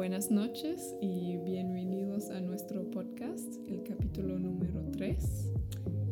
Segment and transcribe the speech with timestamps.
[0.00, 5.52] Buenas noches y bienvenidos a nuestro podcast, el capítulo número 3.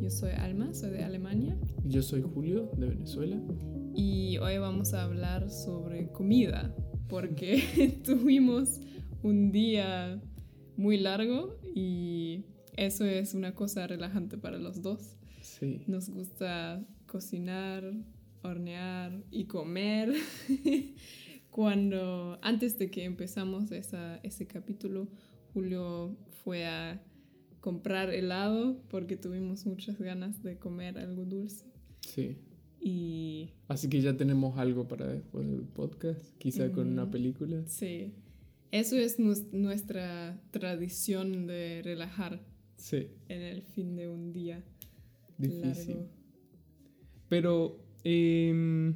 [0.03, 1.57] Yo soy Alma, soy de Alemania.
[1.87, 3.41] Yo soy Julio, de Venezuela.
[3.95, 6.77] Y hoy vamos a hablar sobre comida,
[7.09, 8.79] porque tuvimos
[9.23, 10.21] un día
[10.77, 12.45] muy largo y
[12.77, 15.17] eso es una cosa relajante para los dos.
[15.41, 15.81] Sí.
[15.87, 17.91] Nos gusta cocinar,
[18.43, 20.13] hornear y comer.
[21.51, 25.09] Cuando, antes de que empezamos esa, ese capítulo,
[25.53, 27.03] Julio fue a
[27.61, 31.65] comprar helado porque tuvimos muchas ganas de comer algo dulce.
[32.01, 32.37] Sí.
[32.81, 33.51] Y...
[33.67, 37.63] Así que ya tenemos algo para después del podcast, quizá con una película.
[37.67, 38.15] Sí.
[38.71, 42.41] Eso es nuestra tradición de relajar.
[42.77, 43.09] Sí.
[43.29, 44.63] En el fin de un día.
[45.39, 45.95] Difícil.
[45.95, 46.09] Largo.
[47.29, 48.95] Pero em,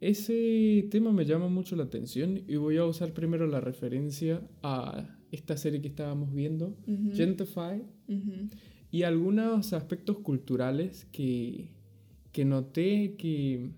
[0.00, 5.16] ese tema me llama mucho la atención y voy a usar primero la referencia a
[5.30, 6.76] esta serie que estábamos viendo,
[7.12, 7.82] Gentify,
[8.90, 11.68] y algunos aspectos culturales que,
[12.32, 13.70] que noté que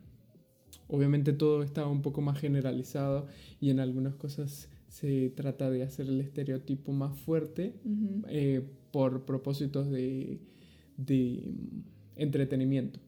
[0.88, 3.26] obviamente todo estaba un poco más generalizado
[3.60, 7.74] y en algunas cosas se trata de hacer el estereotipo más fuerte
[8.28, 10.38] eh, por propósitos de,
[10.96, 11.54] de
[12.16, 13.00] entretenimiento.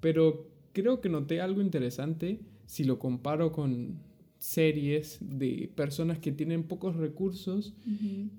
[0.00, 3.98] Pero creo que noté algo interesante si lo comparo con
[4.40, 7.74] series de personas que tienen pocos recursos.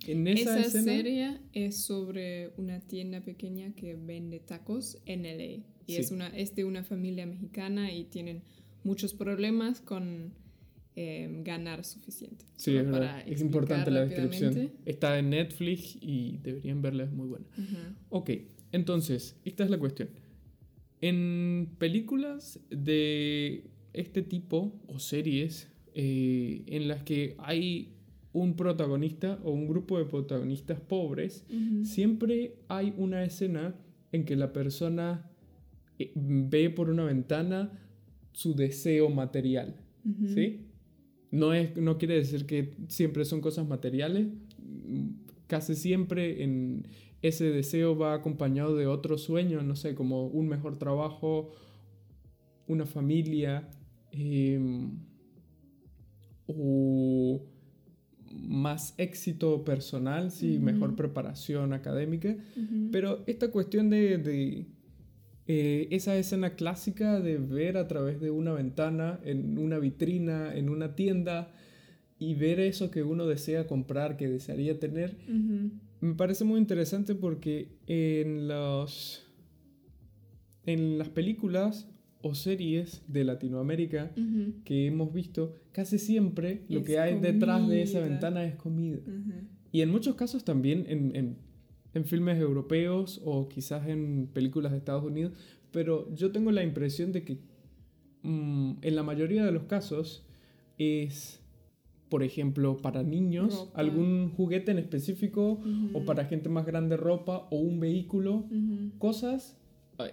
[0.07, 5.63] En esa, serie es sobre una tienda pequeña que vende tacos en LA.
[5.85, 8.41] Y es, una, es de una familia mexicana y tienen
[8.83, 10.33] muchos problemas con
[10.95, 12.45] em, ganar suficiente.
[12.55, 13.23] Sí, es verdad.
[13.27, 14.71] Es importante la descripción.
[14.85, 17.45] Está en Netflix y deberían verla, es muy buena.
[18.09, 18.31] Ok,
[18.71, 20.09] entonces, esta es la cuestión.
[21.01, 27.95] En películas de este tipo o series eh, en las que hay
[28.33, 31.45] un protagonista o un grupo de protagonistas pobres,
[31.83, 33.75] siempre hay una escena
[34.11, 35.29] en que la persona
[35.99, 37.77] eh, ve por una ventana
[38.31, 39.75] su deseo material,
[40.33, 40.67] ¿sí?
[41.31, 44.27] No, es, no quiere decir que siempre son cosas materiales,
[45.47, 46.87] casi siempre en,
[47.21, 51.51] ese deseo va acompañado de otro sueño, no sé, como un mejor trabajo,
[52.67, 53.69] una familia,
[54.11, 54.99] em,
[56.47, 57.41] o
[58.33, 62.35] más éxito personal, sí, mejor preparación académica.
[62.91, 64.65] Pero esta cuestión de,
[65.47, 70.69] eh, esa escena clásica de ver a través de una ventana, en una vitrina, en
[70.69, 71.51] una tienda,
[72.19, 75.17] y ver eso que uno desea comprar, que desearía tener,
[76.01, 79.23] me parece muy interesante porque en, los,
[80.65, 81.87] en las películas
[82.23, 84.11] o series de Latinoamérica
[84.65, 88.99] que hemos visto, casi siempre lo que hay detrás de esa ventana es comida.
[89.71, 91.37] Y en muchos casos también en,
[91.93, 95.33] en, filmes europeos o quizás en películas de Estados Unidos,
[95.71, 97.37] pero yo tengo la impresión de que
[98.23, 100.25] mm, en la mayoría de los casos
[100.77, 101.40] es
[102.11, 105.61] por ejemplo, para niños, algún juguete en específico,
[105.93, 108.45] o para gente más grande ropa, o un vehículo,
[108.99, 109.57] cosas.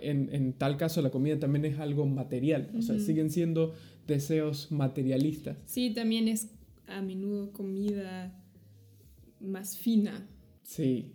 [0.01, 3.75] En, en, tal caso, la comida también es algo material, o sea, siguen siendo
[4.07, 5.57] deseos materialistas.
[5.67, 6.51] Sí, también es
[6.87, 8.33] a menudo comida
[9.41, 10.25] más fina.
[10.63, 11.15] Sí.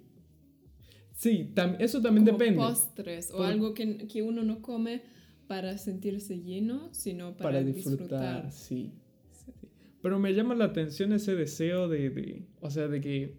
[1.15, 2.59] Sí, eso también Como depende.
[2.59, 5.01] Postres o algo que, que, uno no come
[5.47, 8.51] para sentirse lleno, sino para, para disfrutar.
[8.51, 8.91] Sí.
[10.03, 13.37] Pero me llama la atención ese deseo de, o sea, de que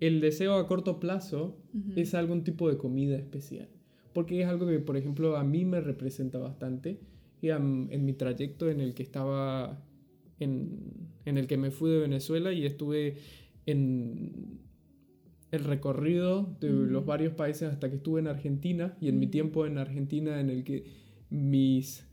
[0.00, 1.56] el deseo a corto plazo
[1.94, 3.68] es algún tipo de comida especial.
[4.12, 6.98] Porque es algo que, por ejemplo, a mí me representa bastante.
[7.40, 9.84] Y en mi trayecto en el que estaba,
[10.40, 10.80] en,
[11.26, 13.14] en el que me fui de Venezuela y estuve
[13.66, 14.58] en
[15.52, 19.64] el recorrido de los varios países hasta que estuve en Argentina y en mi tiempo
[19.64, 20.86] en Argentina en el que
[21.30, 22.09] mis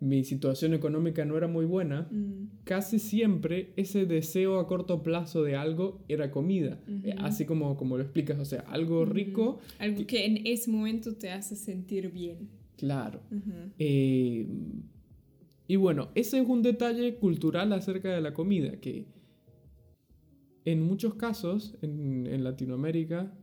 [0.00, 2.64] mi situación económica no era muy buena, mm.
[2.64, 6.80] casi siempre ese deseo a corto plazo de algo era comida.
[7.02, 9.58] Eh, así como, como lo explicas, o sea, algo rico.
[9.78, 12.48] Algo que, en ese momento te hace sentir bien.
[12.76, 13.20] Claro.
[13.78, 14.46] Eh,
[15.66, 19.06] y bueno, ese es un detalle cultural acerca de la comida, que
[20.64, 23.34] en muchos casos en, en Latinoamérica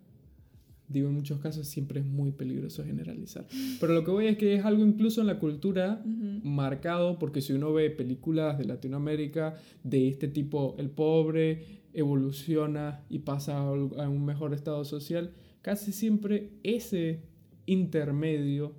[0.87, 3.47] digo, en muchos casos siempre es muy peligroso generalizar.
[3.79, 6.03] Pero lo que voy es que es algo incluso en la cultura
[6.43, 13.19] marcado, porque si uno ve películas de Latinoamérica de este tipo, el pobre evoluciona y
[13.19, 13.71] pasa a
[14.09, 17.21] un mejor estado social, casi siempre ese
[17.65, 18.75] intermedio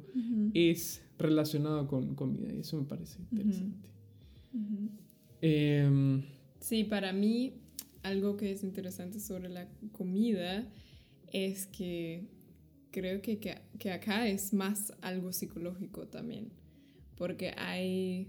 [0.55, 3.91] es relacionado con comida y eso me parece interesante.
[5.41, 6.23] Em,
[6.67, 7.53] Sí, para mí
[8.03, 10.67] algo que es interesante sobre la comida
[11.33, 12.29] es que
[12.91, 16.53] creo que, que, que acá es más algo psicológico también,
[17.17, 18.29] porque hay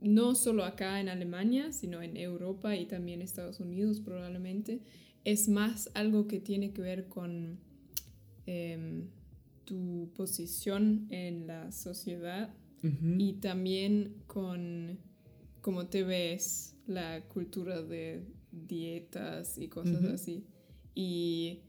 [0.00, 4.80] no solo acá en Alemania, sino en Europa y también Estados Unidos probablemente,
[5.24, 7.58] es más algo que tiene que ver con
[8.46, 9.08] em,
[9.64, 12.54] tu posición en la sociedad
[13.18, 14.98] y también con
[15.60, 20.46] cómo te ves la cultura de dietas y cosas así.
[20.94, 21.60] Y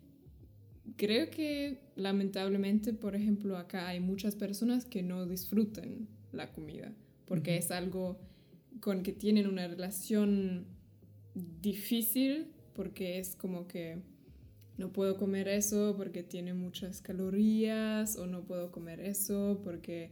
[0.97, 6.93] creo que lamentablemente, por ejemplo, acá hay muchas personas que no disfrutan la comida
[7.31, 8.19] porque es algo
[8.81, 10.65] con que tienen una relación
[11.33, 14.01] difícil, porque es como que
[14.77, 20.11] no puedo comer eso porque tiene muchas calorías, o no puedo comer eso porque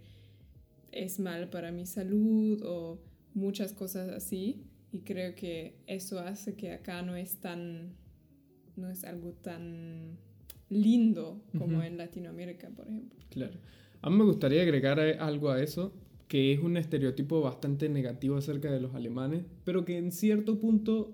[0.93, 3.01] es mal para mi salud, o
[3.33, 4.63] muchas cosas así.
[4.93, 7.97] Y creo que eso hace que acá no es tan,
[8.77, 10.17] no es algo tan
[10.69, 13.19] lindo como en Latinoamérica, por ejemplo.
[13.29, 13.59] Claro.
[14.01, 15.93] A mí me gustaría agregar algo a eso,
[16.27, 21.13] que es un estereotipo bastante negativo acerca de los alemanes, pero que en cierto punto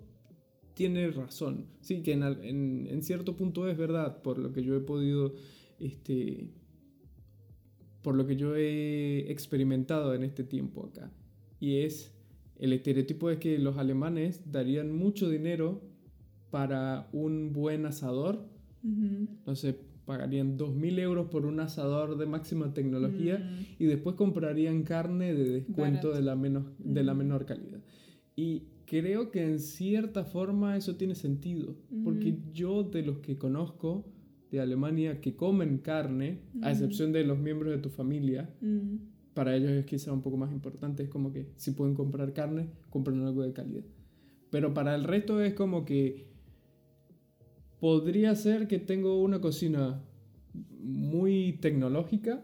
[0.75, 1.68] tiene razón.
[1.81, 5.34] Sí, que en, en, cierto punto es verdad, por lo que yo he podido,
[5.80, 6.50] este,
[8.01, 11.12] por lo que yo he experimentado en este tiempo acá.
[11.60, 12.13] Y es,
[12.60, 15.81] el estereotipo es que los alemanes darían mucho dinero
[16.51, 18.46] para un buen asador.
[19.46, 23.84] No sé, pagarían 2.000 euros por un asador de máxima tecnología mm.
[23.84, 27.18] y después comprarían carne de descuento de la, menos, de la mm.
[27.18, 27.80] menor calidad.
[28.36, 32.52] Y creo que en cierta forma eso tiene sentido, porque mm.
[32.54, 34.06] yo de los que conozco
[34.52, 38.50] de Alemania que comen carne, a excepción de los miembros de tu familia,
[39.34, 42.70] para ellos es quizá un poco más importante, es como que si pueden comprar carne,
[42.90, 43.84] compran algo de calidad.
[44.52, 46.35] Pero para el resto es como que
[47.86, 50.02] podría ser que tengo una cocina
[50.82, 52.44] muy tecnológica,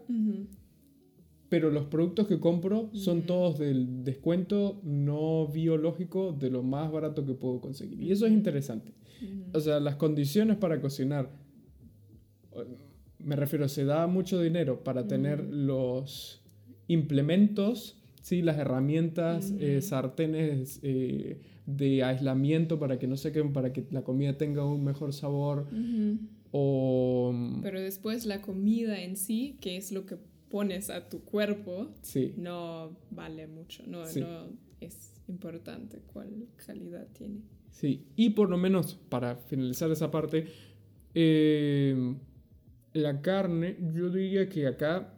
[1.48, 7.26] pero los productos que compro son todos del descuento no biológico de lo más barato
[7.26, 8.00] que puedo conseguir.
[8.00, 8.92] Y eso es interesante.
[9.52, 11.28] O sea, las condiciones para cocinar,
[13.18, 16.40] me refiero, se da mucho dinero para tener los
[16.86, 18.42] implementos, ¿sí?
[18.42, 24.02] las herramientas, eh, sartenes, eh, de aislamiento para que no se queden, para que la
[24.02, 25.66] comida tenga un mejor sabor.
[26.50, 27.60] o...
[27.62, 30.16] Pero después la comida en sí, que es lo que
[30.50, 31.88] pones a tu cuerpo,
[32.36, 34.48] no vale mucho, no, no
[34.80, 37.40] es importante cuál calidad tiene.
[37.70, 40.46] Sí, y por lo menos para finalizar esa parte,
[41.14, 42.14] eh,
[42.92, 45.14] la carne, yo diría que acá,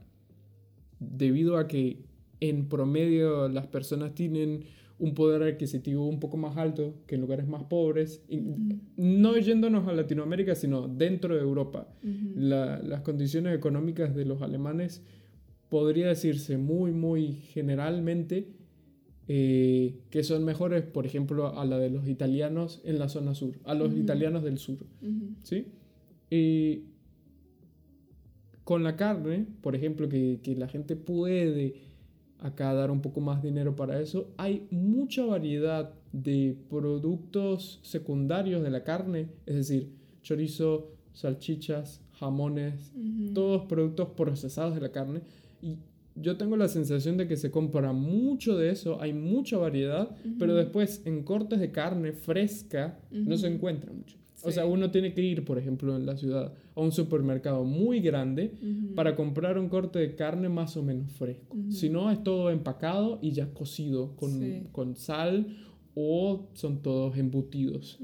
[1.01, 2.05] debido a que
[2.41, 4.65] en promedio las personas tienen
[5.05, 8.25] un poder adquisitivo un poco más alto que en lugares más pobres,
[8.97, 11.89] no yéndonos a Latinoamérica, sino dentro de Europa.
[12.03, 15.03] las condiciones económicas de los alemanes
[15.69, 18.49] podría decirse muy, muy generalmente
[19.29, 23.59] eh, que son mejores, por ejemplo, a la de los italianos en la zona sur,
[23.65, 24.79] a los italianos del sur.
[25.43, 25.67] ¿sí?
[28.65, 31.75] con la carne, por ejemplo, que, que la gente puede
[32.45, 34.29] acá dar un poco más dinero para eso.
[34.37, 39.89] Hay mucha variedad de productos secundarios de la carne, es decir,
[40.23, 42.93] chorizo, salchichas, jamones,
[43.33, 45.23] todos productos procesados de la carne.
[45.63, 45.79] Y
[46.17, 50.55] yo tengo la sensación de que se compra mucho de eso, hay mucha variedad, pero
[50.55, 54.19] después en cortes de carne fresca no se encuentra mucho.
[54.45, 58.01] O sea, uno tiene que ir, por ejemplo, en la ciudad a un supermercado muy
[58.01, 58.53] grande
[58.95, 61.57] para comprar un corte de carne más o menos fresco.
[61.71, 65.57] Si no, es todo empacado y ya cocido con, con sal
[65.95, 67.99] o son todos embutidos.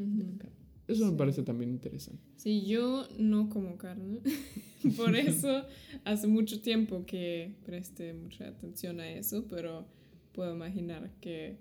[0.89, 2.21] Eso me parece también interesante.
[2.37, 4.21] Sí, yo no como carne.
[4.97, 5.65] por eso
[6.05, 9.87] hace mucho tiempo que presté mucha atención a eso, pero
[10.33, 11.59] puedo imaginar que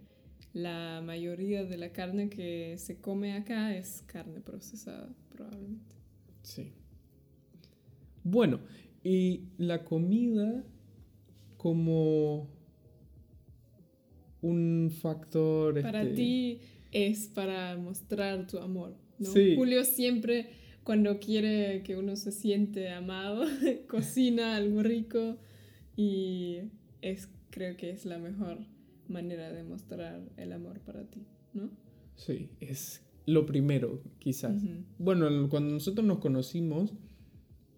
[0.53, 5.95] la mayoría de la carne que se come acá es carne procesada, probablemente.
[6.43, 6.71] Sí.
[8.23, 8.59] Bueno,
[9.03, 10.63] y la comida
[11.57, 12.49] como
[14.41, 15.81] un factor...
[15.81, 16.59] Para este, ti
[16.91, 19.29] es para mostrar tu amor, ¿no?
[19.29, 20.49] Julio siempre,
[20.83, 23.45] cuando quiere que uno se siente amado,
[23.87, 25.37] cocina algo rico
[25.95, 26.59] y
[27.01, 28.57] es, creo que es la mejor
[29.09, 31.69] manera de mostrar el amor para ti, ¿no?
[32.15, 34.61] Sí, es lo primero, quizás.
[34.97, 36.93] Bueno, cuando nosotros nos conocimos,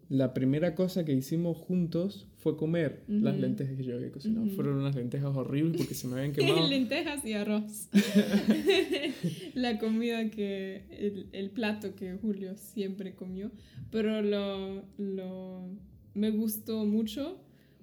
[0.10, 4.46] la primera cosa que hicimos juntos fue comer las lentejas que yo había cocinado.
[4.48, 6.68] Fueron unas lentejas horribles porque se me habían quemado.
[6.68, 7.88] lentejas y arroz.
[9.54, 13.52] la comida que, el, el, plato que Julio siempre comió.
[13.90, 15.70] Pero lo, lo,
[16.14, 17.40] me gustó mucho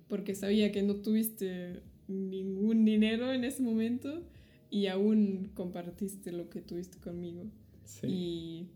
[0.09, 4.23] porque sabía que no tuviste ningún dinero en ese momento
[4.71, 7.45] y aún compartiste lo que tuviste conmigo.
[7.85, 8.07] Sí.
[8.07, 8.67] Y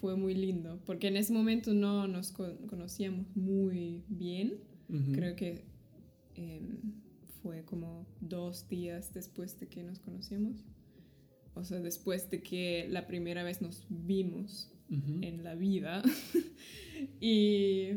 [0.00, 4.58] fue muy lindo, porque en ese momento no nos conocíamos muy bien.
[5.14, 5.64] Creo que
[6.34, 6.76] em,
[7.42, 10.64] fue como dos días después de que nos conocíamos.
[11.54, 16.02] O sea, después de que la primera vez nos vimos en la vida.
[17.20, 17.90] y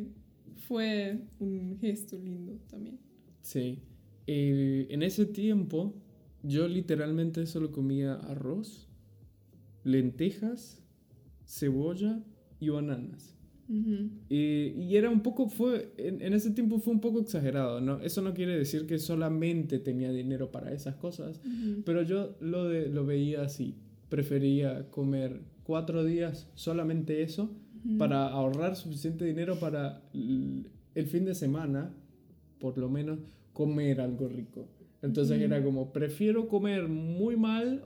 [0.67, 2.99] fue un gesto lindo también.
[3.41, 3.79] Sí.
[4.27, 5.93] Eh, en ese tiempo
[6.43, 8.87] yo literalmente solo comía arroz,
[9.83, 10.81] lentejas
[11.45, 12.23] cebolla
[12.59, 13.33] y bananas.
[14.29, 17.99] y, era un poco, fue, en, ese tiempo fue un poco exagerado, ¿no?
[18.01, 21.41] Eso no quiere decir que solamente tenía dinero para esas cosas,
[21.83, 23.75] pero yo lo, de, lo veía así.
[24.09, 27.49] Prefería comer cuatro días solamente eso
[27.97, 31.93] para ahorrar suficiente dinero para el fin de semana,
[32.59, 33.19] por lo menos,
[33.55, 34.67] comer algo rico.
[35.01, 37.81] Entonces era como, prefiero comer muy mal,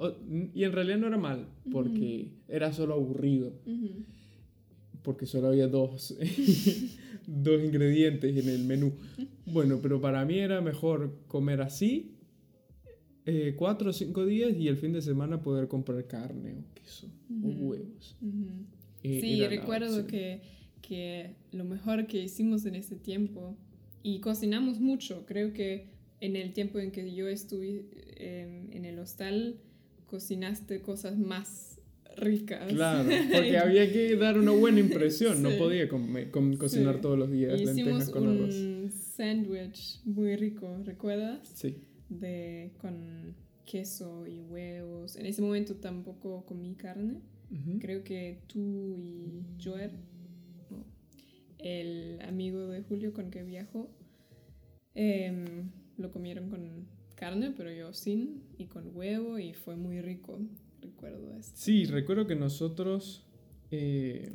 [0.54, 3.54] y en realidad no era mal, porque era solo aburrido,
[5.04, 6.18] porque solo había dos,
[7.28, 8.94] dos ingredientes en el menú.
[9.46, 12.16] Bueno, pero para mí era mejor comer así,
[13.26, 17.08] eh, cuatro o cinco días, y el fin de semana poder comprar carne o queso
[17.44, 18.18] o huevos.
[19.04, 20.42] Eh, sí, recuerdo que,
[20.82, 23.58] que lo mejor que hicimos en ese tiempo,
[24.04, 25.88] y cocinamos mucho, creo que
[26.22, 27.86] en el tiempo en que yo estuve
[28.18, 29.58] em, en el hostal,
[30.06, 31.80] cocinaste cosas más
[32.18, 32.72] ricas.
[32.74, 35.88] Claro, porque había que dar una buena impresión, no podía
[36.58, 38.56] cocinar todos los días lentejas con arroz.
[38.56, 41.48] un sándwich muy rico, ¿recuerdas?
[41.54, 41.78] Sí.
[42.10, 45.16] De, con queso y huevos.
[45.16, 47.22] En ese momento tampoco comí carne.
[47.80, 49.92] Creo que tú y Joer,
[51.60, 53.90] el amigo de Julio con que viajó,
[54.96, 55.64] eh,
[55.98, 60.40] lo comieron con carne, pero yo sin, y con huevo, y fue muy rico,
[60.82, 61.54] recuerdo esto.
[61.56, 63.26] Sí, recuerdo que nosotros...
[63.72, 64.34] Eh,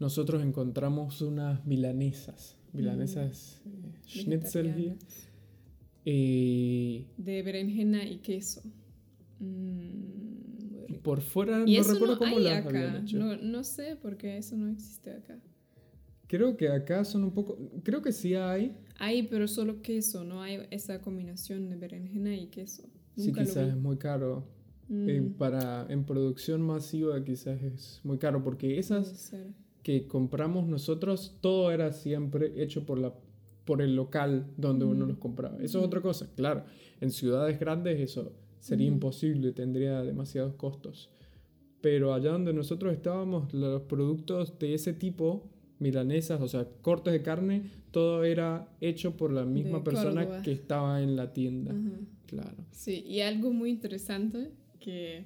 [0.00, 3.68] nosotros encontramos unas milanesas, milanesas mm.
[3.68, 4.96] eh, schnitzel
[6.06, 8.62] eh, de berenjena y queso.
[9.38, 10.19] Mm,
[11.02, 13.18] por fuera no recuerdo cómo las habían hecho.
[13.18, 15.38] No, no sé porque eso no existe acá.
[16.26, 17.58] Creo que acá son un poco.
[17.82, 18.76] Creo que sí hay.
[18.98, 22.84] Hay, pero solo queso, no hay esa combinación de berenjena y queso.
[23.16, 24.44] sí, quizás es muy caro.
[24.92, 25.34] Eh, mm.
[25.34, 29.32] para, en producción masiva quizás es muy caro porque esas
[29.84, 33.14] que compramos nosotros, todo era siempre hecho por, la,
[33.64, 35.08] por el local donde uno mm.
[35.08, 35.58] los compraba.
[35.62, 36.64] Eso es otra cosa, claro.
[37.00, 41.10] En ciudades grandes eso sería imposible, tendría demasiados costos.
[41.80, 47.22] Pero allá donde nosotros estábamos, los productos de ese tipo milanesas, o sea, cortes de
[47.22, 51.74] carne, todo era hecho por la misma persona que estaba en la tienda.
[52.26, 52.64] Claro.
[52.70, 55.24] Sí, y algo muy interesante que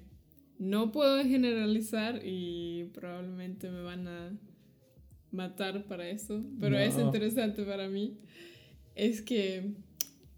[0.58, 4.38] no puedo generalizar y probablemente me van a
[5.32, 8.16] matar para eso, pero es interesante para mí,
[8.94, 9.74] es que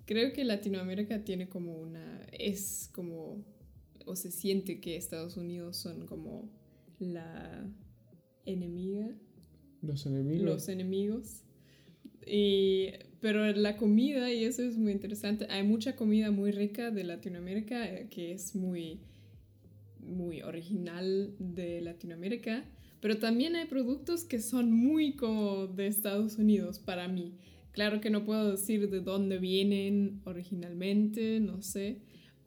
[0.06, 3.44] creo que Latinoamérica tiene como una, es como,
[4.06, 6.50] o se siente que Estados Unidos son como
[6.98, 7.68] la
[8.46, 9.14] enemiga
[9.86, 10.44] los enemigos.
[10.44, 11.42] Los enemigos.
[12.26, 12.88] Y,
[13.20, 17.86] pero la comida, y eso es muy interesante, hay mucha comida muy rica de Latinoamérica
[17.86, 19.00] eh, que es muy,
[20.00, 22.64] muy original de Latinoamérica,
[23.00, 27.34] pero también hay productos que son muy como de Estados Unidos para mí.
[27.76, 32.00] Claro que no puedo decir de dónde vienen originalmente, no sé,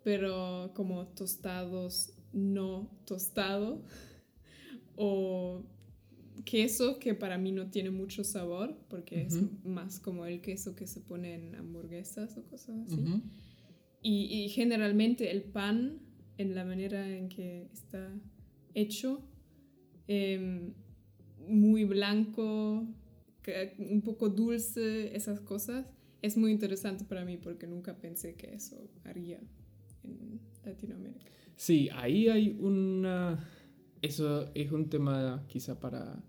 [0.04, 3.86] pero como tostados no tostado
[4.96, 5.64] o
[6.46, 10.88] queso que para mí no tiene mucho sabor, porque es más como el queso que
[10.88, 13.22] se pone en hamburguesas o cosas así.
[14.02, 16.00] y, y, generalmente el pan,
[16.40, 18.12] en la manera en que está
[18.74, 19.22] hecho,
[20.08, 20.74] em,
[21.48, 22.88] muy blanco,
[23.78, 25.86] un poco dulce, esas cosas,
[26.22, 29.40] es muy interesante para mí porque nunca pensé que eso haría
[30.04, 31.26] en Latinoamérica.
[31.56, 33.50] Sí, ahí hay una...
[34.02, 36.24] Eso es un tema quizá para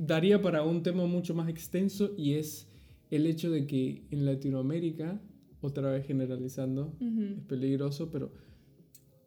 [0.00, 2.68] daría para un tema mucho más extenso y es
[3.10, 5.20] el hecho de que en Latinoamérica,
[5.60, 8.32] otra vez generalizando, es peligroso, pero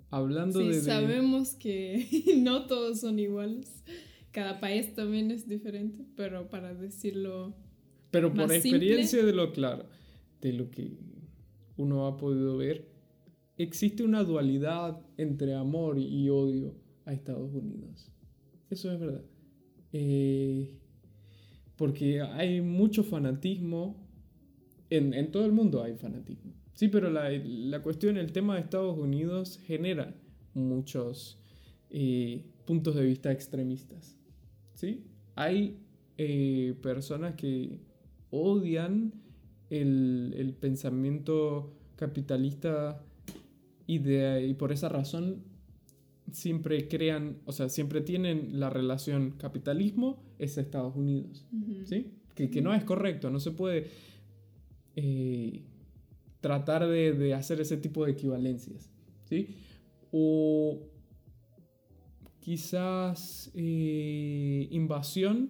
[0.09, 2.07] hablando sí, de, Sabemos que
[2.38, 3.83] no todos son iguales.
[4.38, 7.56] Cada país también es diferente, pero para decirlo.
[8.12, 9.88] Pero por experiencia de lo claro,
[10.41, 10.96] de lo que
[11.75, 12.88] uno ha podido ver,
[13.58, 16.75] existe una dualidad entre amor y odio
[17.06, 18.12] a Estados Unidos.
[18.70, 19.25] Eso es verdad.
[19.91, 20.77] Eh,
[21.75, 24.08] porque hay mucho fanatismo,
[24.91, 26.53] en, en, todo el mundo hay fanatismo.
[26.75, 30.13] Sí, pero la, la, cuestión, el tema de Estados Unidos genera
[30.53, 31.39] muchos
[31.89, 34.17] eh, puntos de vista extremistas.
[34.77, 35.03] ¿Sí?
[35.36, 35.79] Hay
[36.17, 37.79] eh, personas que
[38.29, 39.12] odian
[39.72, 43.03] el, el pensamiento capitalista
[43.88, 45.43] y, de, y por esa razón
[46.31, 51.48] siempre crean, o sea, siempre tienen la relación capitalismo es Estados Unidos,
[51.86, 52.12] ¿sí?
[52.36, 53.88] Que, que, no es correcto, no se puede
[54.96, 55.63] eh,
[56.39, 58.91] tratar de, de, hacer ese tipo de equivalencias,
[59.24, 59.55] ¿sí?
[60.12, 60.77] O
[62.48, 65.50] quizás eh, invasión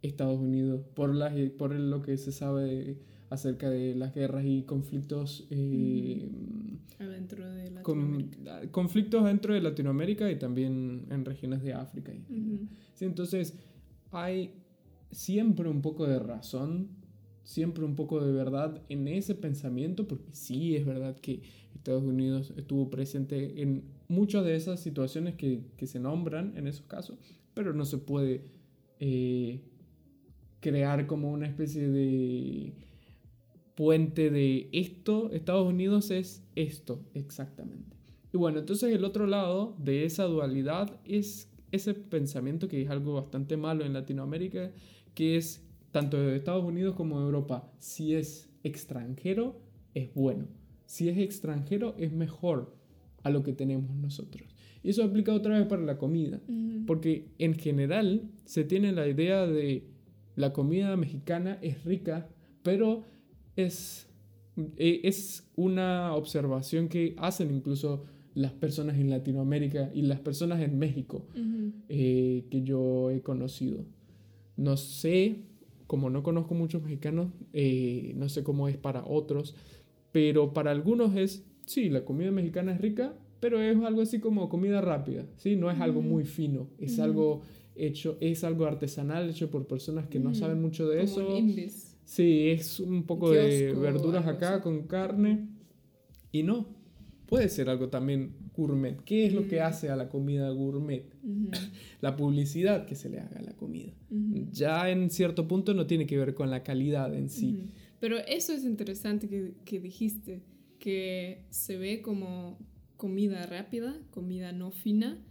[0.00, 2.96] Estados Unidos, por, la, por lo que se sabe
[3.28, 6.30] acerca de las guerras y conflictos eh,
[6.98, 8.70] adentro de Latinoamérica.
[8.70, 12.10] conflictos dentro de Latinoamérica y también en regiones de África.
[12.94, 13.58] sí, entonces
[14.10, 14.54] hay
[15.10, 16.88] siempre un poco de razón,
[17.42, 21.42] siempre un poco de verdad en ese pensamiento, porque sí es verdad que
[21.74, 26.86] Estados Unidos estuvo presente en muchas de esas situaciones que, que se nombran en esos
[26.86, 27.18] casos,
[27.54, 28.44] pero no se puede
[28.98, 29.60] eh,
[30.60, 32.74] crear como una especie de
[33.74, 37.96] puente de esto, Estados Unidos es esto exactamente.
[38.32, 43.14] Y bueno, entonces el otro lado de esa dualidad es ese pensamiento que es algo
[43.14, 44.70] bastante malo en Latinoamérica,
[45.14, 49.60] que es tanto de Estados Unidos como de Europa, si es extranjero,
[49.94, 50.46] es bueno.
[50.86, 52.76] Si es extranjero, es mejor
[53.22, 54.48] a lo que tenemos nosotros.
[54.82, 56.40] Y eso aplica otra vez para la comida,
[56.86, 59.84] porque en general se tiene la idea de
[60.36, 62.28] la comida mexicana es rica,
[62.62, 63.04] pero
[63.56, 64.08] es,
[64.76, 70.78] e, es una observación que hacen incluso las personas en Latinoamérica y las personas en
[70.78, 71.26] México
[71.88, 73.84] eh, que yo he conocido.
[74.56, 75.42] No sé,
[75.90, 79.56] como no conozco muchos mexicanos, eh, no sé cómo es para otros,
[80.12, 84.48] pero para algunos es, sí, la comida mexicana es rica, pero es algo así como
[84.48, 85.56] comida rápida, ¿sí?
[85.56, 87.40] No es algo muy fino, es algo
[87.74, 91.26] hecho, es algo artesanal, hecho por personas que no saben mucho de eso.
[92.04, 95.48] Sí, es un poco de verduras acá con carne.
[96.30, 96.68] Y no,
[97.30, 99.02] puede ser algo también gourmet.
[99.04, 101.04] ¿Qué es lo que hace a la comida gourmet?
[102.00, 103.92] la publicidad que se le haga a la comida.
[104.52, 107.68] Ya en cierto punto no tiene que ver con la calidad en sí.
[108.00, 110.42] Pero eso es interesante que, que dijiste,
[110.78, 112.58] que se ve como
[112.96, 115.22] comida rápida, comida no fina,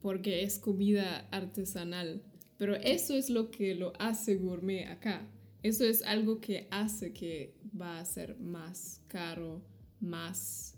[0.00, 2.22] porque es comida artesanal.
[2.56, 5.26] Pero eso es lo que lo hace gourmet acá.
[5.62, 9.62] Eso es algo que hace que va a ser más caro,
[9.98, 10.75] más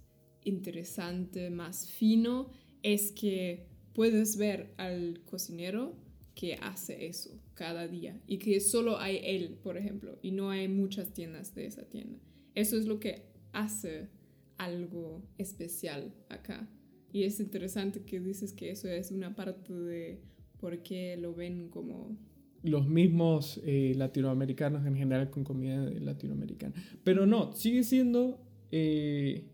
[0.49, 2.51] interesante, más fino.
[2.83, 5.95] Es que puedes ver al cocinero
[6.35, 10.69] que hace eso cada día y que solo hay él, por ejemplo, y no hay
[10.69, 12.19] muchas tiendas de esa tienda.
[12.55, 14.09] Eso es lo que hace
[14.57, 16.69] algo especial acá.
[17.13, 20.21] Y es interesante que dices que eso es una parte de
[20.61, 22.17] por qué lo ven como
[22.63, 26.75] los mismos eh, latinoamericanos en general con comida latinoamericana.
[27.05, 29.45] Pero no, sigue siendo, eh,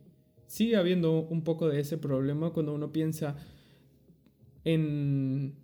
[0.55, 3.35] sigue habiendo un poco de ese problema cuando uno piensa
[4.65, 5.57] en,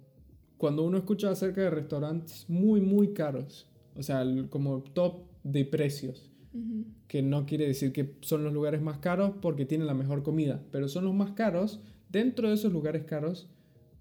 [0.57, 6.27] cuando uno escucha acerca de restaurantes muy, muy caros, o sea, como top de precios.
[7.07, 10.61] Que no quiere decir que son los lugares más caros porque tienen la mejor comida,
[10.73, 11.81] pero son los más caros.
[12.09, 13.49] Dentro de esos lugares caros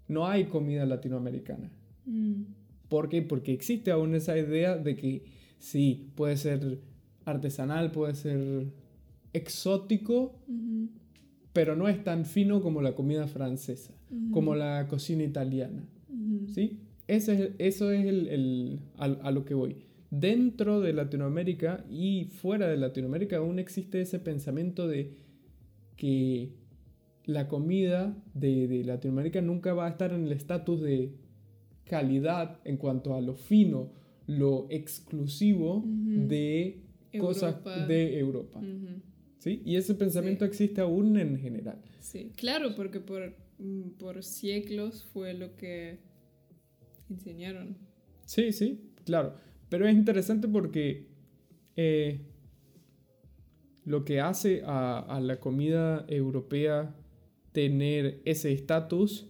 [0.08, 1.70] no hay comida latinoamericana.
[2.04, 2.42] Mm.
[2.88, 3.22] ¿Por qué?
[3.22, 5.22] Porque existe aún esa idea de que
[5.60, 6.80] sí, puede ser
[7.24, 8.72] artesanal, puede ser
[9.32, 10.34] exótico,
[11.52, 13.94] pero no es tan fino como la comida francesa,
[14.32, 15.84] como la cocina italiana.
[16.48, 16.80] ¿Sí?
[17.06, 19.76] Ese eso es el, a, lo que voy.
[20.10, 25.16] Dentro de Latinoamérica y fuera de Latinoamérica aún existe ese pensamiento de
[25.96, 26.52] que
[27.24, 31.14] la comida de, de Latinoamérica nunca va a estar en el estatus de
[31.90, 33.90] calidad en cuanto a lo fino,
[34.26, 36.82] lo exclusivo de
[37.18, 37.56] cosas
[37.88, 38.60] de Europa.
[39.40, 39.62] ¿Sí?
[39.64, 41.78] Y ese pensamiento existe aún en general.
[41.98, 45.98] Sí, claro, porque por, mm, por siglos fue lo que
[47.08, 47.76] enseñaron.
[48.26, 49.34] Sí, sí, claro.
[49.70, 51.06] Pero es interesante porque
[51.74, 52.20] eh,
[53.86, 56.94] lo que hace a, a, la comida europea
[57.52, 59.26] tener ese estatus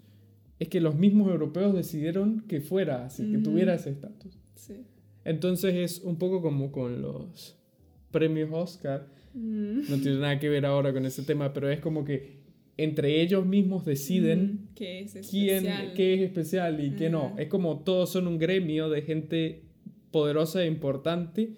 [0.59, 4.37] es que los mismos europeos decidieron que fuera así, que tuviera ese estatus.
[4.57, 4.85] Sí.
[5.25, 7.57] Entonces es un poco como con los
[8.11, 9.20] premios Oscar.
[9.35, 9.81] Mm.
[9.89, 12.41] No tiene nada que ver ahora con ese tema, pero es como que
[12.77, 15.65] entre ellos mismos deciden mm, qué es quién
[15.95, 17.35] qué es especial y qué no.
[17.39, 19.63] Es como todos son un gremio de gente
[20.11, 21.51] poderosa e importante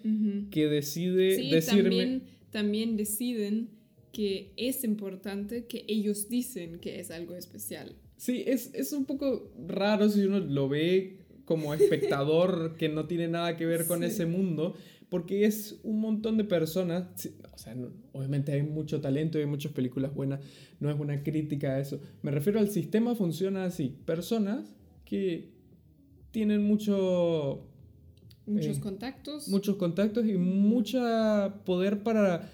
[0.51, 3.69] que decide sí, También, también deciden
[4.13, 7.97] que es importante que ellos dicen que es algo especial.
[8.17, 13.29] Sí, es, es un poco raro si uno lo ve como espectador que no tiene
[13.29, 14.75] nada que ver con ese mundo,
[15.13, 17.05] porque es un montón de personas,
[17.53, 17.77] o sea,
[18.13, 20.41] obviamente hay mucho talento y hay muchas películas buenas,
[20.81, 24.73] no es una crítica a eso, me refiero al sistema funciona así, personas
[25.05, 25.51] que
[26.31, 27.69] tienen mucho...
[28.47, 29.49] Muchos eh, contactos.
[29.49, 30.99] Muchos contactos y mucho
[31.67, 32.51] poder para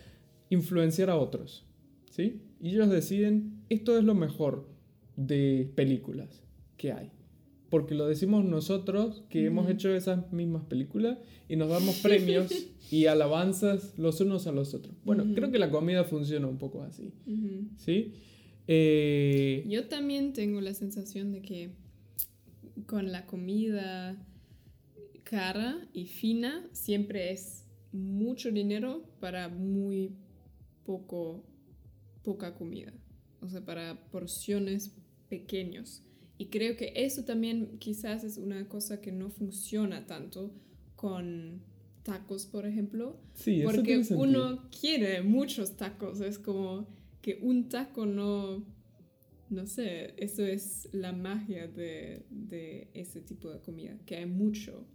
[0.50, 1.64] influenciar a otros,
[2.10, 2.42] ¿sí?
[2.60, 4.68] Y ellos deciden, esto es lo mejor
[5.14, 6.42] de películas
[6.76, 7.12] que hay
[7.70, 12.50] porque lo decimos nosotros que hemos hecho esas mismas películas y nos damos premios
[12.90, 14.94] y alabanzas los unos a los otros.
[15.04, 17.12] Bueno, creo que la comida funciona un poco así.
[17.76, 18.14] ¿Sí?
[18.66, 21.70] Eh, Yo también tengo la sensación de que
[22.86, 24.16] con la comida
[25.24, 30.12] cara y fina siempre es mucho dinero para muy
[30.84, 31.44] poco
[32.22, 32.92] poca comida.
[33.40, 34.94] O sea, para porciones
[35.28, 36.02] pequeños.
[36.38, 40.54] Y creo que eso también quizás es una cosa que no funciona tanto
[40.94, 41.60] con
[42.04, 43.20] tacos, por ejemplo.
[43.34, 46.20] Sí, porque uno quiere muchos tacos.
[46.20, 46.88] Es como
[47.20, 48.64] que un taco no,
[49.50, 54.86] no sé, eso es la magia de, de ese tipo de comida, que hay mucho,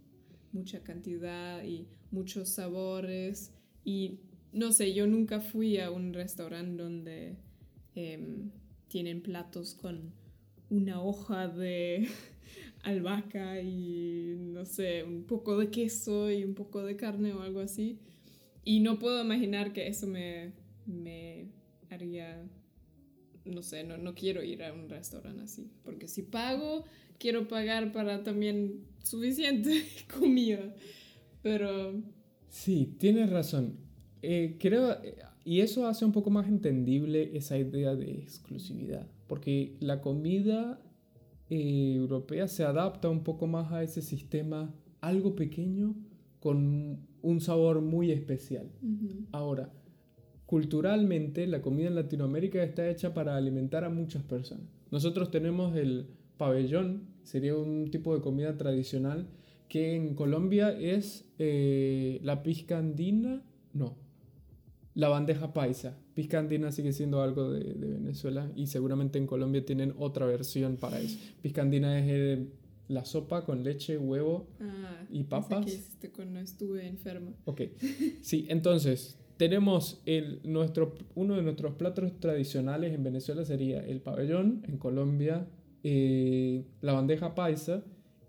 [0.52, 3.52] mucha cantidad y muchos sabores.
[3.84, 4.20] Y
[4.52, 7.36] no sé, yo nunca fui a un restaurante donde
[7.94, 8.50] em,
[8.88, 10.12] tienen platos con
[10.74, 12.08] una hoja de
[12.82, 17.60] albahaca y no sé, un poco de queso y un poco de carne o algo
[17.60, 17.98] así.
[18.64, 20.52] Y no puedo imaginar que eso me,
[20.86, 21.46] me
[21.90, 22.44] haría,
[23.44, 25.70] no sé, no, no quiero ir a un restaurante así.
[25.84, 26.84] Porque si pago,
[27.18, 29.84] quiero pagar para también suficiente
[30.18, 30.74] comida.
[31.42, 32.02] Pero...
[32.48, 33.76] Sí, tienes razón.
[34.22, 34.96] Eh, creo,
[35.44, 40.80] y eso hace un poco más entendible esa idea de exclusividad porque la comida
[41.50, 45.94] eh, europea se adapta un poco más a ese sistema algo pequeño
[46.40, 48.70] con un sabor muy especial.
[49.32, 49.72] Ahora,
[50.46, 54.66] culturalmente la comida en Latinoamérica está hecha para alimentar a muchas personas.
[54.90, 56.06] Nosotros tenemos el
[56.36, 59.28] pabellón, sería un tipo de comida tradicional
[59.68, 63.96] que en Colombia es eh, la pizca andina, no,
[64.94, 65.98] la bandeja paisa.
[66.14, 71.00] Pizca andina sigue siendo algo de, Venezuela y seguramente en Colombia tienen otra versión para
[71.00, 71.18] eso.
[71.42, 72.46] Pizca andina es eh,
[72.88, 75.66] la sopa con leche, huevo ah, y papas.
[76.00, 77.32] Que cuando estuve enferma.
[77.44, 77.62] Ok.
[78.22, 84.62] Sí, entonces tenemos el, nuestro, uno de nuestros platos tradicionales en Venezuela sería el pabellón,
[84.68, 85.48] en Colombia
[85.82, 87.84] eh, la bandeja paisa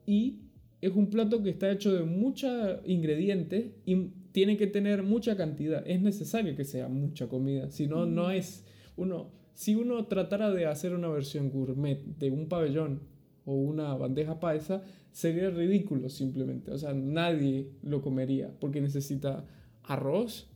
[0.05, 0.39] y
[0.81, 5.81] es un plato que está hecho de muchos ingredientes y tiene que tener mucha cantidad.
[5.87, 7.71] Es necesario que sea mucha comida.
[7.71, 8.65] Si no, no es.
[8.97, 12.99] Uno, si uno tratara de hacer una versión gourmet de un pabellón
[13.45, 16.69] o una bandeja paisa, sería ridículo simplemente.
[16.71, 19.45] O sea, nadie lo comería porque necesita
[19.83, 20.51] arroz,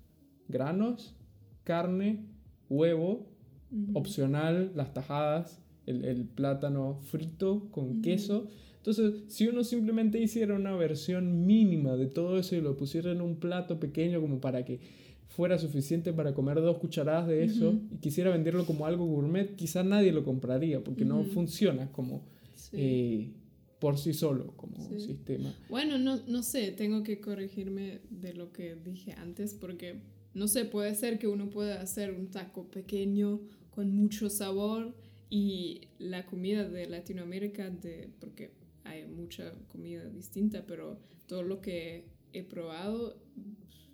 [0.50, 1.16] granos,
[1.64, 2.26] carne,
[2.68, 3.30] huevo,
[3.94, 11.46] opcional, las tajadas, el, plátano frito con queso entonces, si uno simplemente hiciera una versión
[11.46, 14.80] mínima de todo eso y lo pusiera en un plato pequeño como para que
[15.28, 19.84] fuera suficiente para comer dos cucharadas de eso y quisiera venderlo como algo gourmet, quizá
[19.84, 22.24] nadie lo compraría porque no funciona como
[22.72, 23.32] eh,
[23.80, 25.54] por sí solo como sistema.
[25.70, 30.02] Bueno, no, no sé, tengo que corregirme de lo que dije antes porque,
[30.34, 34.96] no sé, puede ser que uno pueda hacer un taco pequeño con mucho sabor
[35.30, 38.59] y la comida de Latinoamérica, de, porque
[39.10, 43.22] mucha comida distinta, pero todo lo que he probado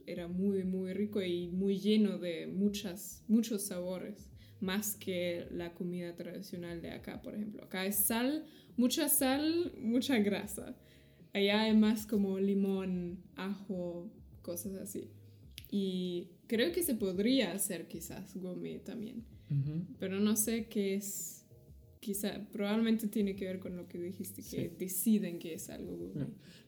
[0.06, 6.15] era muy, muy rico y muy lleno de muchas, muchos sabores, más que la comida
[6.15, 7.63] tradicional de acá, por ejemplo.
[7.63, 8.45] Acá es sal,
[8.78, 10.75] mucha sal, mucha grasa.
[11.34, 14.10] Allá hay más como limón, ajo,
[14.41, 15.10] cosas así.
[15.69, 19.25] Y creo que se podría hacer quizás gourmet también,
[19.99, 21.35] pero no sé qué es
[22.06, 25.98] quizá, probablemente tiene que ver con lo que dijiste, que deciden que es algo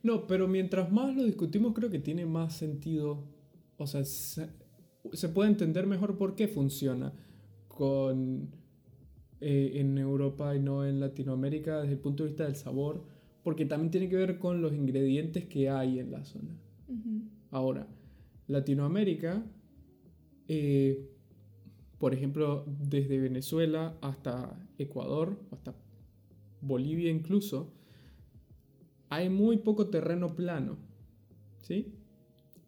[0.01, 3.23] No, pero mientras más lo discutimos, creo que tiene más sentido.
[3.77, 4.49] O sea, se,
[5.29, 7.13] puede entender mejor por qué funciona.
[7.67, 8.49] Con
[9.39, 13.05] eh, en Europa y no en Latinoamérica desde el punto de vista del sabor,
[13.43, 16.57] porque también tiene que ver con los ingredientes que hay en la zona.
[17.51, 17.87] Ahora,
[18.47, 19.45] Latinoamérica,
[20.47, 21.11] eh,
[21.99, 25.75] por ejemplo, desde Venezuela hasta Ecuador, hasta
[26.61, 27.73] Bolivia incluso,
[29.09, 30.77] hay muy poco terreno plano.
[31.61, 31.93] ¿Sí?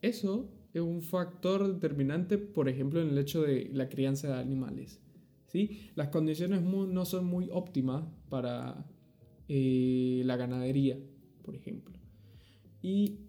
[0.02, 5.00] Eso es un factor determinante, por ejemplo, en el hecho de la crianza de animales.
[5.48, 5.90] ¿sí?
[5.96, 8.86] Las condiciones no son muy óptimas para
[9.48, 10.98] eh, la ganadería,
[11.44, 11.98] por ejemplo.
[12.82, 13.20] Y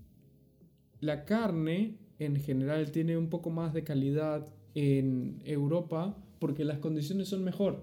[1.01, 7.29] la carne en general tiene un poco más de calidad en Europa porque las condiciones
[7.29, 7.83] son mejor.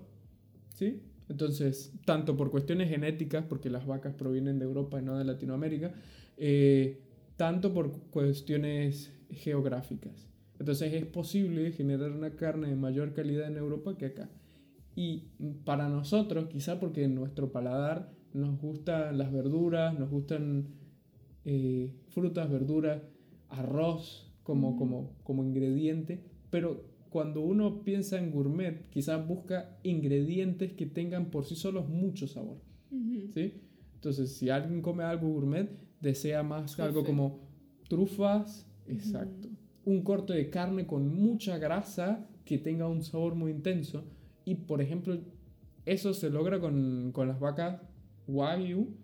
[0.74, 1.02] ¿sí?
[1.30, 5.94] Entonces, tanto por cuestiones genéticas, porque las vacas provienen de Europa y no de Latinoamérica,
[6.38, 7.02] eh,
[7.36, 10.28] tanto por cuestiones geográficas.
[10.60, 14.30] Entonces es posible generar una carne de mayor calidad en Europa que acá.
[14.96, 15.28] Y
[15.64, 20.70] para nosotros, quizá porque en nuestro paladar nos gustan las verduras, nos gustan
[21.46, 23.02] eh, frutas, verduras,
[23.50, 24.78] arroz como, mm.
[24.78, 26.24] como, como ingrediente,
[26.58, 32.26] pero cuando uno piensa en gourmet, quizás busca ingredientes que tengan por sí solos mucho
[32.26, 32.58] sabor.
[33.32, 33.62] ¿sí?
[33.94, 35.70] Entonces, si alguien come algo gourmet,
[36.02, 37.48] desea más algo como
[37.88, 39.50] trufas, exacto.
[39.86, 44.04] Un corte de carne con mucha grasa que tenga un sabor muy intenso.
[44.44, 45.16] Y, por ejemplo,
[45.86, 47.84] eso se logra con, con las vacas
[48.28, 48.96] Wagyu.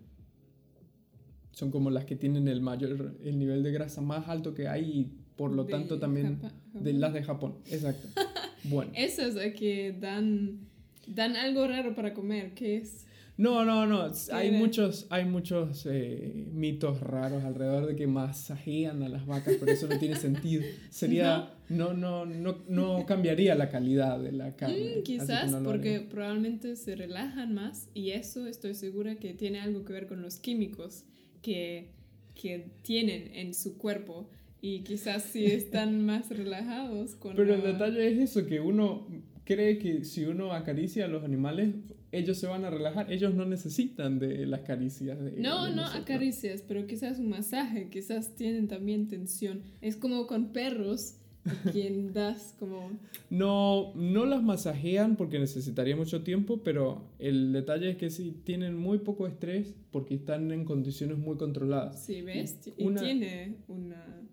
[1.52, 4.90] Son como las que tienen el mayor, el nivel de grasa más alto que hay
[4.90, 6.40] y por lo tanto también
[6.72, 7.56] de las de Japón.
[7.70, 8.08] Exacto.
[8.66, 8.92] Bueno.
[8.94, 10.60] Esas que dan,
[11.06, 13.04] dan algo raro para comer, ¿qué es?
[13.36, 14.12] No, no, no.
[14.32, 19.72] Hay muchos, hay muchos eh, mitos raros alrededor de que masajean a las vacas, pero
[19.72, 20.62] eso no tiene sentido.
[20.90, 24.98] Sería, no, no, no, no cambiaría la calidad de la carne.
[24.98, 29.92] Mm, quizás porque probablemente se relajan más y eso estoy segura que tiene algo que
[29.92, 31.04] ver con los químicos
[31.42, 31.90] que,
[32.36, 34.30] que tienen en su cuerpo
[34.64, 39.06] y quizás si están más relajados con Pero el detalle es eso, que uno
[39.44, 41.74] cree que si uno acaricia a los animales,
[42.12, 45.22] ellos se van a relajar, ellos no necesitan de las caricias.
[45.22, 49.60] De, no, no acaricias, pero quizás un masaje, quizás tienen también tensión.
[49.82, 52.90] Es como con perros, a quien das como...
[53.28, 58.78] No, no las masajean porque necesitaría mucho tiempo, pero el detalle es que sí tienen
[58.78, 62.02] muy poco estrés porque están en condiciones muy controladas.
[62.02, 62.60] Sí, ¿ves?
[62.78, 64.24] Y, tiene una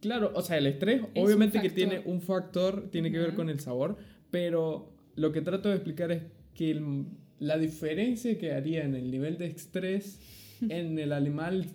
[0.00, 3.60] Claro, o sea, el estrés obviamente que tiene un factor, tiene que ver con el
[3.60, 3.98] sabor,
[4.30, 6.22] pero lo que trato de explicar es
[6.54, 6.80] que
[7.38, 10.20] la diferencia que haría en el nivel de estrés
[10.68, 11.66] en el animal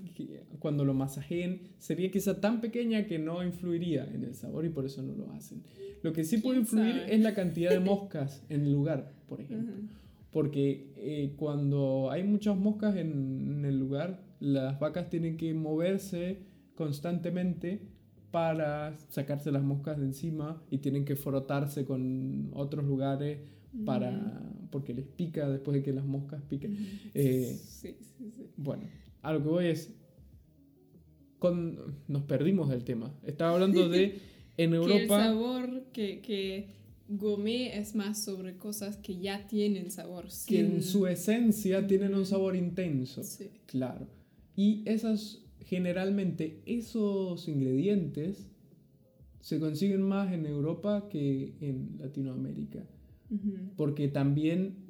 [0.59, 4.85] cuando lo masajeen sería quizá tan pequeña que no influiría en el sabor y por
[4.85, 5.63] eso no lo hacen.
[6.01, 9.75] Lo que sí puede influir es la cantidad de moscas en el lugar, por ejemplo.
[10.31, 16.39] Porque eh, cuando hay muchas moscas en el lugar, las vacas tienen que moverse
[16.75, 17.81] constantemente
[18.35, 23.39] para sacarse las moscas de encima y tienen que frotarse con otros lugares
[23.85, 26.75] para porque les pica después de que las moscas piquen.
[27.13, 28.49] Eh, sí, sí, sí.
[28.57, 28.83] Bueno,
[29.21, 29.89] a lo que voy es
[31.39, 33.09] con, nos perdimos del tema.
[33.23, 34.19] Estaba hablando de
[34.57, 34.97] en Europa.
[34.97, 36.67] que el sabor que, que
[37.07, 40.25] gourmet es más sobre cosas que ya tienen sabor.
[40.45, 43.23] Que en su esencia tienen un sabor intenso.
[43.23, 43.49] Sí.
[43.65, 44.09] Claro.
[44.57, 48.47] Y esas generalmente esos ingredientes
[49.39, 52.83] se consiguen más en Europa que en Latinoamérica.
[53.75, 54.85] Porque también...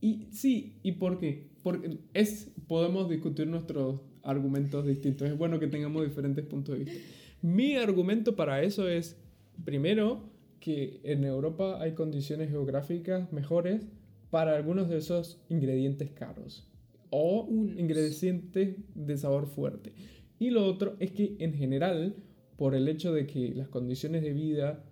[0.00, 1.48] Y sí, ¿y por qué?
[1.62, 5.28] Porque es, podemos discutir nuestros argumentos distintos.
[5.28, 7.00] Es bueno que tengamos diferentes puntos de vista.
[7.42, 9.16] Mi argumento para eso es,
[9.64, 10.28] primero,
[10.60, 13.86] que en Europa hay condiciones geográficas mejores
[14.30, 16.68] para algunos de esos ingredientes caros
[17.10, 19.92] o ingredientes de sabor fuerte.
[20.38, 22.16] Y lo otro es que en general,
[22.56, 24.84] por el hecho de que las condiciones de vida,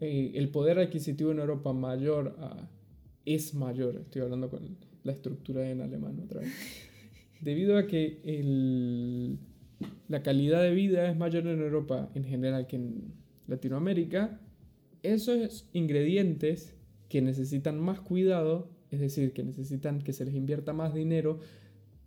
[0.00, 2.36] eh, el poder adquisitivo en Europa mayor
[3.24, 6.52] es mayor, estoy hablando con la estructura en alemán otra vez,
[7.40, 9.38] debido a que el,
[10.08, 13.14] la calidad de vida es mayor en Europa en general que en
[13.46, 14.40] Latinoamérica,
[15.02, 16.76] esos ingredientes
[17.12, 21.40] que necesitan más cuidado es decir, que necesitan que se les invierta más dinero,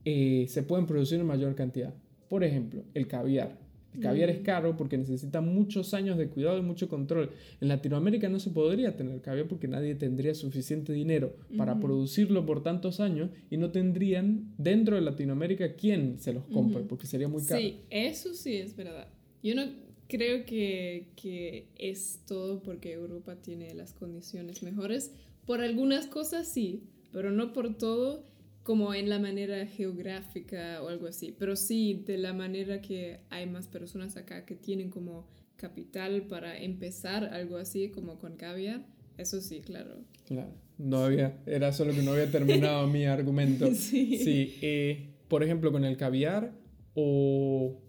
[0.05, 1.93] eh, se pueden producir en mayor cantidad.
[2.29, 3.57] Por ejemplo, el caviar.
[3.95, 4.43] El caviar es mm.
[4.43, 7.31] caro porque necesita muchos años de cuidado y mucho control.
[7.59, 12.61] En Latinoamérica no se podría tener caviar porque nadie tendría suficiente dinero para producirlo por
[12.61, 17.43] tantos años y no tendrían dentro de Latinoamérica quien se los compre porque sería muy
[17.43, 17.59] caro.
[17.59, 19.07] Sí, eso sí es verdad.
[19.41, 19.63] Yo no
[20.07, 25.11] creo que, que es todo porque Europa tiene las condiciones mejores
[25.45, 28.25] por algunas cosas sí, pero no por todo
[28.63, 33.45] como en la manera geográfica o algo así, pero sí de la manera que hay
[33.45, 38.83] más personas acá que tienen como capital para empezar algo así como con caviar,
[39.17, 39.97] eso sí, claro.
[40.25, 43.67] Claro, no había, era solo que no había terminado mi argumento.
[43.73, 44.17] Sí.
[44.17, 46.51] Sí, eh, por ejemplo, con el caviar
[46.95, 47.79] o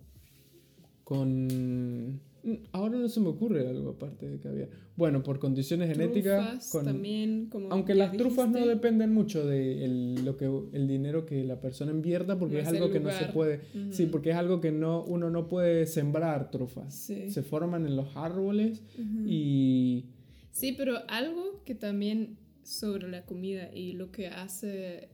[1.06, 4.68] con Mm, ahora no se me ocurre algo aparte de caviar.
[4.94, 6.70] Bueno, por condiciones genéticas.
[6.70, 11.60] también, aunque las trufas no dependen mucho de el, lo que, el dinero que la
[11.60, 13.62] persona invierta, porque es algo que no se puede.
[13.90, 16.94] Sí, porque es algo que no, uno no puede sembrar trufas.
[16.94, 18.84] Se forman en los árboles
[19.26, 20.04] y.
[20.52, 25.10] Sí, pero algo que también sobre la comida y lo que hace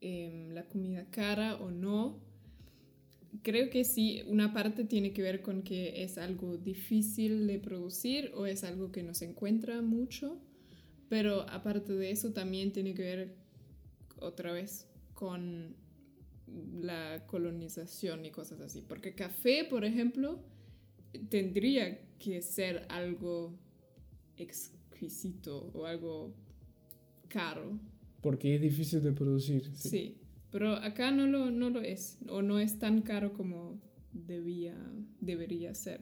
[0.00, 2.25] em, la comida cara o no
[3.42, 8.32] creo que sí, una parte tiene que ver con que es algo difícil de producir
[8.34, 10.40] o es algo que no se encuentra mucho,
[11.08, 13.36] pero aparte de eso también tiene que ver
[14.18, 15.76] otra vez con
[16.80, 20.40] la colonización y cosas así, porque café, por ejemplo,
[21.28, 23.58] tendría que ser algo
[24.36, 26.34] exquisito o algo
[27.28, 27.78] caro.
[28.22, 29.70] Porque es difícil de producir.
[29.74, 30.18] sí.
[30.56, 33.78] Pero acá no lo, no lo es, o no es tan caro como
[34.14, 34.74] debía,
[35.20, 36.00] debería ser,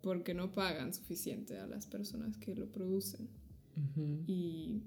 [0.00, 3.28] porque no pagan suficiente a las personas que lo producen.
[4.28, 4.84] Y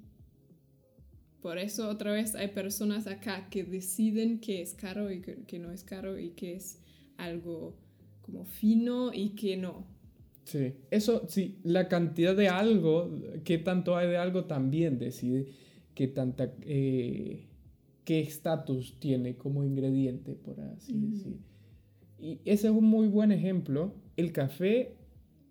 [1.41, 5.73] por eso otra vez hay personas acá que deciden que es caro y que, no
[5.73, 6.79] es caro y que es
[7.17, 7.75] algo
[8.21, 9.85] como fino y que no.
[10.45, 13.11] Sí, eso sí, la cantidad de algo,
[13.43, 15.49] qué tanto hay de algo también decide
[15.93, 16.53] qué tanta...
[16.61, 17.49] Eh,
[18.05, 21.37] qué estatus tiene como ingrediente, por así decir.
[22.17, 23.93] Y ese es un muy buen ejemplo.
[24.15, 24.95] El café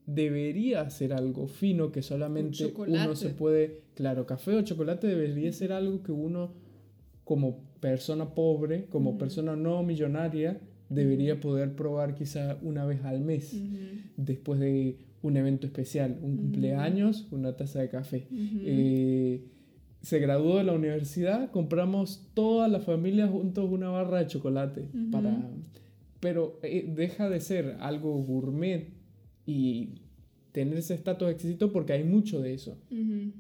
[0.06, 5.72] debería ser algo fino que solamente uno se puede, claro, café o chocolate debería ser
[5.72, 6.52] algo que uno
[7.24, 13.60] como persona pobre, como persona no millonaria, debería poder probar quizá una vez al mes,
[14.16, 18.26] después de un evento especial, un cumpleaños, una taza de café
[20.04, 25.50] se graduó de la universidad, compramos toda la familia juntos una barra de chocolate para...
[26.20, 28.88] Pero eh, deja de ser algo gourmet
[29.46, 30.00] y
[30.52, 32.78] tener ese estatus exquisito porque hay mucho de eso.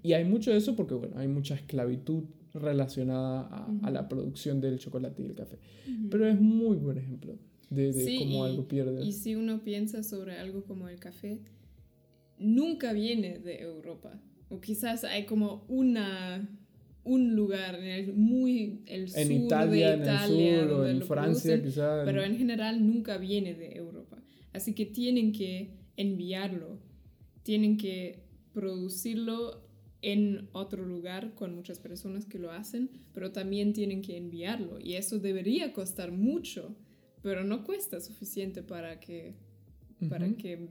[0.02, 2.24] Y hay mucho de eso porque, bueno, hay mucha esclavitud
[2.54, 5.58] relacionada a, la producción del chocolate y el café.
[6.10, 9.04] Pero es muy buen ejemplo de, cómo algo pierde.
[9.04, 11.40] Y si uno piensa sobre algo como el café,
[12.38, 14.18] nunca viene de Europa.
[14.54, 16.48] O quizás hay como una
[17.04, 21.62] un lugar en el, muy el sur de Italia, en el sur, o en Francia
[21.62, 22.04] quizás.
[22.04, 24.22] Pero en general nunca viene de Europa.
[24.52, 26.78] Así que tienen que enviarlo,
[27.42, 29.62] tienen que producirlo
[30.00, 34.94] en otro lugar con muchas personas que lo hacen, pero también tienen que enviarlo y
[34.94, 36.76] eso debería costar mucho,
[37.22, 39.34] pero no cuesta suficiente para que
[40.08, 40.68] para que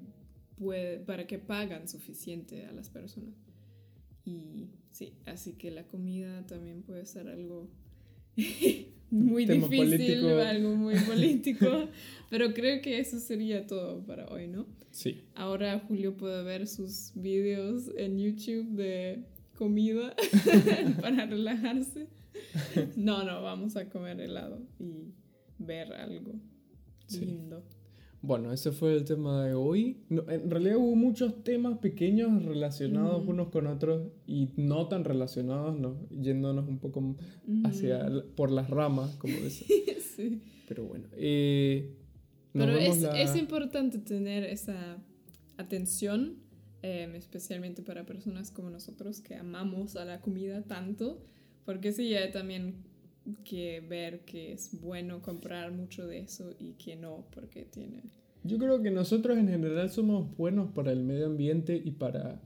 [0.56, 3.34] puede, para que pagan suficiente a las personas.
[4.25, 7.69] Y sí, así que la comida también puede ser algo
[9.09, 11.89] muy difícil, algo muy político,
[12.29, 14.65] pero creo que eso sería todo para hoy, ¿no?
[14.91, 15.23] Sí.
[15.36, 19.23] Ahora Julio puede ver sus videos en YouTube de
[19.55, 20.15] comida
[21.01, 22.07] para relajarse.
[22.95, 25.13] No, no, vamos a comer helado y
[25.57, 26.33] ver algo
[27.19, 27.63] lindo.
[28.23, 29.97] Bueno, ese fue el tema de hoy.
[30.09, 35.97] en realidad hubo muchos temas pequeños relacionados unos con otros y no tan relacionados, ¿no?
[36.09, 37.17] yéndonos un poco
[37.65, 39.67] hacia por las ramas, como decía.
[40.15, 40.41] sí.
[40.69, 41.09] Pero bueno.
[41.17, 41.97] Eh,
[42.53, 45.03] Pero es, es, importante tener esa
[45.57, 46.38] atención,
[46.81, 51.21] em, especialmente para personas como nosotros que amamos a la comida tanto,
[51.65, 52.86] porque sí, hay también
[53.43, 58.03] que ver que es bueno comprar mucho de eso y que no, porque tiene...
[58.43, 62.41] Yo creo que nosotros en general somos buenos para el medio ambiente y para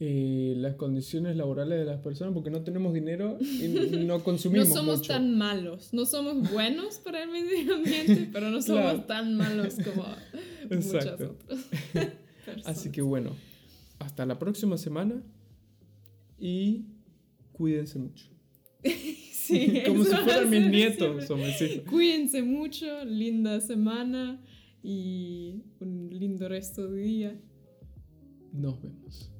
[0.00, 3.66] eh, las condiciones laborales de las personas porque no tenemos dinero y
[4.06, 4.68] no consumimos.
[4.68, 9.36] no somos tan malos, no somos buenos para el medio ambiente, pero no somos tan
[9.36, 10.04] malos como
[10.70, 11.66] muchas otras.
[12.64, 13.34] Así que bueno,
[13.98, 15.20] hasta la próxima semana
[16.38, 16.84] y
[17.52, 18.37] cuídense mucho.
[19.86, 21.26] Como si fueran mis nietos.
[21.88, 24.40] Cuídense mucho, linda semana
[24.82, 27.40] y un lindo resto de día.
[28.52, 29.30] Nos vemos.